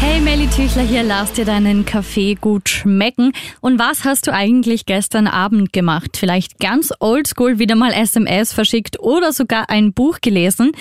[0.00, 3.32] Hey Melly Tüchler hier, lass dir deinen Kaffee gut schmecken.
[3.60, 6.16] Und was hast du eigentlich gestern Abend gemacht?
[6.16, 10.72] Vielleicht ganz oldschool wieder mal SMS verschickt oder sogar ein Buch gelesen?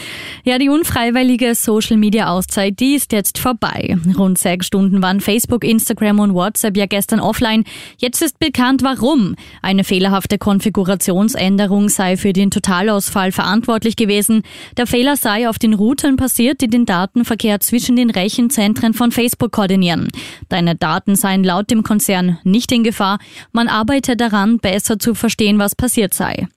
[0.43, 3.97] Ja, die unfreiwillige Social Media Auszeit, die ist jetzt vorbei.
[4.17, 7.63] Rund sechs Stunden waren Facebook, Instagram und WhatsApp ja gestern offline.
[7.97, 9.35] Jetzt ist bekannt, warum.
[9.63, 14.43] Eine fehlerhafte Konfigurationsänderung sei für den Totalausfall verantwortlich gewesen.
[14.77, 19.11] Der Fehler sei auf den Routern passiert, die den Datenverkehr zwischen den Rechenzentren von von
[19.11, 20.09] Facebook koordinieren.
[20.49, 23.19] Deine Daten seien laut dem Konzern nicht in Gefahr.
[23.51, 26.47] Man arbeite daran, besser zu verstehen, was passiert sei.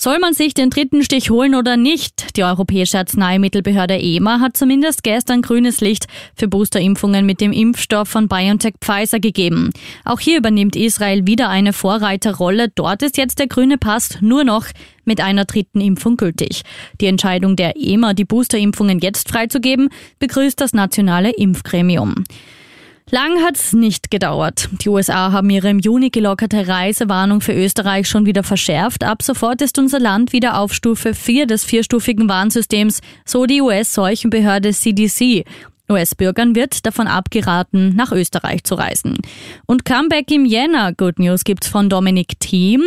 [0.00, 2.36] Soll man sich den dritten Stich holen oder nicht?
[2.36, 8.28] Die Europäische Arzneimittelbehörde EMA hat zumindest gestern grünes Licht für Boosterimpfungen mit dem Impfstoff von
[8.28, 9.72] BioNTech Pfizer gegeben.
[10.04, 12.68] Auch hier übernimmt Israel wieder eine Vorreiterrolle.
[12.72, 14.66] Dort ist jetzt der grüne Pass nur noch
[15.04, 16.62] mit einer dritten Impfung gültig.
[17.00, 19.88] Die Entscheidung der EMA, die Boosterimpfungen jetzt freizugeben,
[20.20, 22.22] begrüßt das nationale Impfgremium.
[23.10, 24.68] Lang hat's nicht gedauert.
[24.82, 29.02] Die USA haben ihre im Juni gelockerte Reisewarnung für Österreich schon wieder verschärft.
[29.02, 34.74] Ab sofort ist unser Land wieder auf Stufe 4 des vierstufigen Warnsystems, so die US-Seuchenbehörde
[34.74, 35.46] CDC.
[35.90, 39.18] US-Bürgern wird davon abgeraten, nach Österreich zu reisen.
[39.66, 40.92] Und Comeback im Jänner.
[40.92, 42.82] Good News gibt's von Dominik Thiem.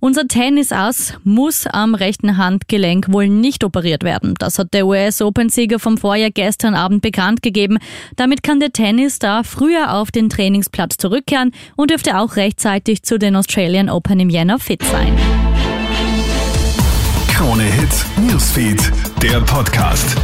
[0.00, 4.34] Unser Tennisass muss am rechten Handgelenk wohl nicht operiert werden.
[4.38, 7.78] Das hat der US-Open-Sieger vom Vorjahr gestern Abend bekannt gegeben.
[8.16, 13.36] Damit kann der Tennisstar früher auf den Trainingsplatz zurückkehren und dürfte auch rechtzeitig zu den
[13.36, 15.16] Australian Open im Jänner fit sein.
[17.28, 20.16] Krone Hits, Newsfeed, der Podcast.